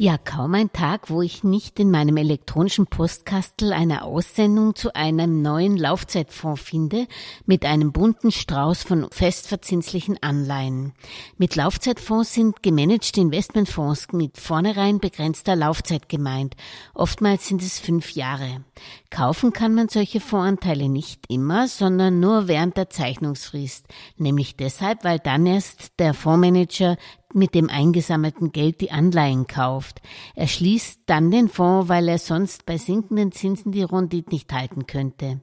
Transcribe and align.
Ja, 0.00 0.16
kaum 0.16 0.54
ein 0.54 0.72
Tag, 0.72 1.10
wo 1.10 1.20
ich 1.20 1.44
nicht 1.44 1.78
in 1.78 1.90
meinem 1.90 2.16
elektronischen 2.16 2.86
Postkastel 2.86 3.74
eine 3.74 4.02
Aussendung 4.02 4.74
zu 4.74 4.94
einem 4.96 5.42
neuen 5.42 5.76
Laufzeitfonds 5.76 6.62
finde, 6.62 7.06
mit 7.44 7.66
einem 7.66 7.92
bunten 7.92 8.32
Strauß 8.32 8.82
von 8.82 9.08
festverzinslichen 9.10 10.16
Anleihen. 10.22 10.94
Mit 11.36 11.54
Laufzeitfonds 11.54 12.32
sind 12.32 12.62
gemanagte 12.62 13.20
Investmentfonds 13.20 14.12
mit 14.12 14.38
vornherein 14.38 15.00
begrenzter 15.00 15.54
Laufzeit 15.54 16.08
gemeint. 16.08 16.56
Oftmals 16.94 17.46
sind 17.46 17.60
es 17.60 17.78
fünf 17.78 18.12
Jahre. 18.12 18.64
Kaufen 19.10 19.52
kann 19.52 19.74
man 19.74 19.90
solche 19.90 20.20
Fondsanteile 20.20 20.88
nicht 20.88 21.26
immer, 21.28 21.68
sondern 21.68 22.20
nur 22.20 22.48
während 22.48 22.78
der 22.78 22.88
Zeichnungsfrist. 22.88 23.84
Nämlich 24.16 24.56
deshalb, 24.56 25.04
weil 25.04 25.18
dann 25.18 25.44
erst 25.44 25.98
der 25.98 26.14
Fondsmanager 26.14 26.96
mit 27.34 27.54
dem 27.54 27.68
eingesammelten 27.68 28.52
Geld 28.52 28.80
die 28.80 28.90
Anleihen 28.90 29.46
kauft. 29.46 30.00
Er 30.34 30.46
schließt 30.46 31.00
dann 31.06 31.30
den 31.30 31.48
Fonds, 31.48 31.88
weil 31.88 32.08
er 32.08 32.18
sonst 32.18 32.66
bei 32.66 32.78
sinkenden 32.78 33.32
Zinsen 33.32 33.72
die 33.72 33.82
Rendite 33.82 34.30
nicht 34.30 34.52
halten 34.52 34.86
könnte. 34.86 35.40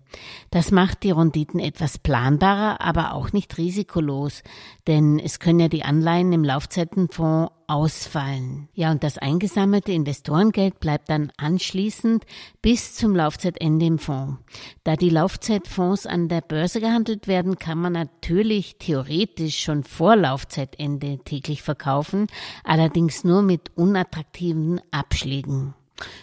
Das 0.52 0.72
macht 0.72 1.04
die 1.04 1.12
Renditen 1.12 1.59
etwas 1.59 1.98
planbarer, 1.98 2.81
aber 2.81 3.14
auch 3.14 3.34
nicht 3.34 3.58
risikolos, 3.58 4.44
denn 4.88 5.20
es 5.20 5.40
können 5.40 5.59
ja 5.59 5.68
die 5.68 5.84
Anleihen 5.84 6.31
im 6.34 6.44
Laufzeitenfonds 6.44 7.52
ausfallen. 7.67 8.70
Ja, 8.73 8.91
und 8.91 9.03
das 9.03 9.17
eingesammelte 9.17 9.91
Investorengeld 9.91 10.80
bleibt 10.80 11.09
dann 11.09 11.31
anschließend 11.38 12.25
bis 12.62 12.95
zum 12.95 13.16
Laufzeitende 13.16 13.85
im 13.85 13.99
Fonds. 13.99 14.39
Da 14.84 14.95
die 14.95 15.09
Laufzeitfonds 15.09 16.05
an 16.05 16.30
der 16.30 16.42
Börse 16.42 16.80
gehandelt 16.80 17.27
werden, 17.27 17.59
kann 17.59 17.77
man 17.77 17.94
natürlich 17.94 18.77
theoretisch 18.80 19.59
schon 19.59 19.83
vor 19.83 20.16
Laufzeitende 20.16 21.19
täglich 21.25 21.61
verkaufen, 21.61 22.27
allerdings 22.64 23.23
nur 23.23 23.42
mit 23.42 23.72
unattraktiven 23.75 24.81
Abschlägen. 24.92 25.73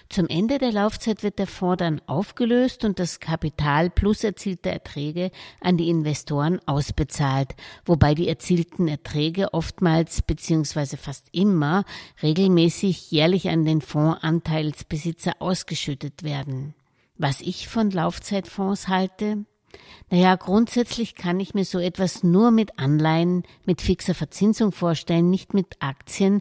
Zum 0.08 0.28
Ende 0.28 0.58
der 0.58 0.72
Laufzeit 0.72 1.22
wird 1.22 1.38
der 1.38 1.46
Fonds 1.46 1.78
dann 1.78 2.00
aufgelöst 2.06 2.84
und 2.84 2.98
das 2.98 3.20
Kapital 3.20 3.90
plus 3.90 4.22
erzielte 4.22 4.70
Erträge 4.70 5.30
an 5.60 5.76
die 5.76 5.88
Investoren 5.88 6.60
ausbezahlt, 6.66 7.54
wobei 7.84 8.14
die 8.14 8.28
erzielten 8.28 8.86
Erträge 8.86 9.52
oftmals 9.52 10.22
bzw. 10.22 10.96
fast 10.96 11.28
immer 11.32 11.84
regelmäßig 12.22 13.10
jährlich 13.10 13.48
an 13.48 13.64
den 13.64 13.80
Fondsanteilsbesitzer 13.80 15.34
ausgeschüttet 15.40 16.22
werden. 16.22 16.74
Was 17.16 17.40
ich 17.40 17.68
von 17.68 17.90
Laufzeitfonds 17.90 18.88
halte? 18.88 19.44
Naja, 20.10 20.36
grundsätzlich 20.36 21.14
kann 21.14 21.40
ich 21.40 21.54
mir 21.54 21.64
so 21.64 21.78
etwas 21.78 22.22
nur 22.22 22.50
mit 22.50 22.78
Anleihen, 22.78 23.42
mit 23.64 23.80
fixer 23.80 24.14
Verzinsung 24.14 24.72
vorstellen, 24.72 25.30
nicht 25.30 25.54
mit 25.54 25.76
Aktien, 25.80 26.40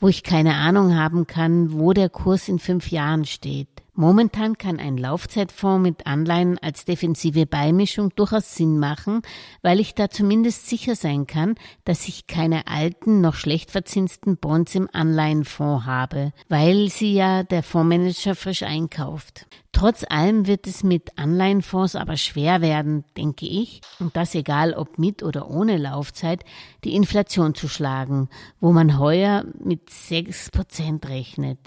wo 0.00 0.08
ich 0.08 0.22
keine 0.22 0.54
Ahnung 0.54 0.96
haben 0.96 1.26
kann, 1.26 1.72
wo 1.78 1.92
der 1.92 2.08
Kurs 2.08 2.48
in 2.48 2.58
fünf 2.58 2.90
Jahren 2.90 3.24
steht. 3.24 3.68
Momentan 3.96 4.58
kann 4.58 4.80
ein 4.80 4.96
Laufzeitfonds 4.96 5.80
mit 5.80 6.04
Anleihen 6.04 6.58
als 6.58 6.84
defensive 6.84 7.46
Beimischung 7.46 8.10
durchaus 8.16 8.56
Sinn 8.56 8.80
machen, 8.80 9.22
weil 9.62 9.78
ich 9.78 9.94
da 9.94 10.10
zumindest 10.10 10.68
sicher 10.68 10.96
sein 10.96 11.28
kann, 11.28 11.54
dass 11.84 12.08
ich 12.08 12.26
keine 12.26 12.66
alten, 12.66 13.20
noch 13.20 13.36
schlecht 13.36 13.70
verzinsten 13.70 14.36
Bonds 14.36 14.74
im 14.74 14.88
Anleihenfonds 14.92 15.86
habe, 15.86 16.32
weil 16.48 16.88
sie 16.88 17.14
ja 17.14 17.44
der 17.44 17.62
Fondsmanager 17.62 18.34
frisch 18.34 18.64
einkauft. 18.64 19.46
Trotz 19.70 20.04
allem 20.08 20.48
wird 20.48 20.66
es 20.66 20.82
mit 20.82 21.16
Anleihenfonds 21.16 21.94
aber 21.94 22.16
schwer 22.16 22.60
werden, 22.62 23.04
denke 23.16 23.46
ich, 23.46 23.80
und 24.00 24.16
das 24.16 24.34
egal 24.34 24.74
ob 24.74 24.98
mit 24.98 25.22
oder 25.22 25.48
ohne 25.48 25.76
Laufzeit, 25.76 26.44
die 26.82 26.94
Inflation 26.96 27.54
zu 27.54 27.68
schlagen, 27.68 28.28
wo 28.60 28.72
man 28.72 28.98
heuer 28.98 29.44
mit 29.62 29.88
sechs 29.90 30.50
Prozent 30.50 31.08
rechnet. 31.08 31.58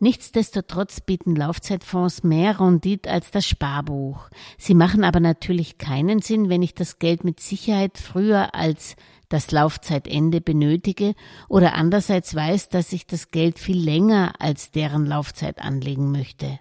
Nichtsdestotrotz 0.00 1.00
bieten 1.00 1.36
Laufzeitfonds 1.36 2.24
mehr 2.24 2.58
Rendite 2.58 3.10
als 3.10 3.30
das 3.30 3.46
Sparbuch. 3.46 4.28
Sie 4.58 4.74
machen 4.74 5.04
aber 5.04 5.20
natürlich 5.20 5.78
keinen 5.78 6.20
Sinn, 6.20 6.48
wenn 6.48 6.62
ich 6.62 6.74
das 6.74 6.98
Geld 6.98 7.22
mit 7.24 7.40
Sicherheit 7.40 7.98
früher 7.98 8.54
als 8.54 8.96
das 9.28 9.50
Laufzeitende 9.50 10.40
benötige 10.40 11.14
oder 11.48 11.74
andererseits 11.74 12.34
weiß, 12.34 12.68
dass 12.68 12.92
ich 12.92 13.06
das 13.06 13.30
Geld 13.30 13.58
viel 13.58 13.78
länger 13.78 14.34
als 14.40 14.70
deren 14.70 15.06
Laufzeit 15.06 15.60
anlegen 15.60 16.10
möchte. 16.10 16.58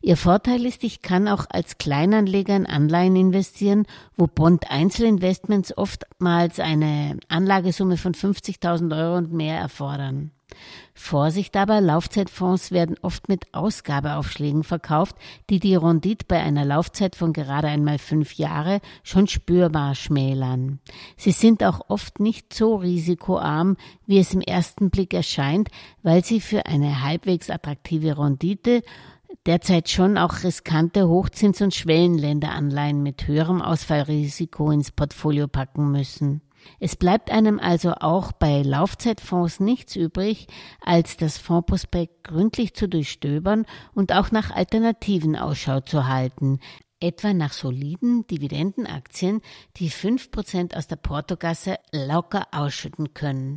Ihr 0.00 0.16
Vorteil 0.16 0.64
ist, 0.66 0.84
ich 0.84 1.02
kann 1.02 1.28
auch 1.28 1.46
als 1.48 1.78
Kleinanleger 1.78 2.54
in 2.54 2.66
Anleihen 2.66 3.16
investieren, 3.16 3.86
wo 4.16 4.26
Bond-Einzelinvestments 4.26 5.76
oftmals 5.76 6.60
eine 6.60 7.18
Anlagesumme 7.28 7.96
von 7.96 8.14
50.000 8.14 8.96
Euro 8.96 9.16
und 9.16 9.32
mehr 9.32 9.58
erfordern. 9.58 10.30
Vorsicht 10.94 11.56
aber, 11.56 11.80
Laufzeitfonds 11.80 12.70
werden 12.70 12.96
oft 13.02 13.28
mit 13.28 13.52
Ausgabeaufschlägen 13.52 14.62
verkauft, 14.62 15.16
die 15.50 15.58
die 15.58 15.74
Rendite 15.74 16.24
bei 16.28 16.40
einer 16.40 16.64
Laufzeit 16.64 17.16
von 17.16 17.32
gerade 17.32 17.68
einmal 17.68 17.98
fünf 17.98 18.34
Jahre 18.34 18.80
schon 19.02 19.26
spürbar 19.26 19.94
schmälern. 19.94 20.78
Sie 21.16 21.32
sind 21.32 21.64
auch 21.64 21.80
oft 21.88 22.20
nicht 22.20 22.54
so 22.54 22.76
risikoarm, 22.76 23.76
wie 24.06 24.18
es 24.18 24.34
im 24.34 24.40
ersten 24.40 24.90
Blick 24.90 25.14
erscheint, 25.14 25.68
weil 26.02 26.24
sie 26.24 26.40
für 26.40 26.66
eine 26.66 27.02
halbwegs 27.02 27.50
attraktive 27.50 28.16
Rendite 28.16 28.82
derzeit 29.46 29.88
schon 29.90 30.16
auch 30.16 30.42
riskante 30.42 31.08
Hochzins- 31.08 31.62
und 31.62 31.74
Schwellenländeranleihen 31.74 33.02
mit 33.02 33.26
höherem 33.26 33.60
Ausfallrisiko 33.60 34.70
ins 34.70 34.92
Portfolio 34.92 35.48
packen 35.48 35.90
müssen. 35.90 36.40
Es 36.80 36.96
bleibt 36.96 37.30
einem 37.30 37.58
also 37.58 37.92
auch 37.92 38.32
bei 38.32 38.62
Laufzeitfonds 38.62 39.60
nichts 39.60 39.96
übrig, 39.96 40.46
als 40.80 41.16
das 41.16 41.38
Fondsprospekt 41.38 42.24
gründlich 42.24 42.74
zu 42.74 42.88
durchstöbern 42.88 43.66
und 43.94 44.12
auch 44.12 44.30
nach 44.30 44.50
Alternativen 44.50 45.36
Ausschau 45.36 45.80
zu 45.80 46.06
halten, 46.06 46.60
etwa 47.00 47.32
nach 47.34 47.52
soliden 47.52 48.26
Dividendenaktien, 48.26 49.40
die 49.76 49.90
fünf 49.90 50.30
Prozent 50.30 50.76
aus 50.76 50.86
der 50.86 50.96
Portogasse 50.96 51.78
locker 51.92 52.48
ausschütten 52.52 53.14
können. 53.14 53.56